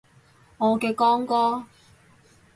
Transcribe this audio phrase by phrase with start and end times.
[0.57, 1.63] 我嘅光哥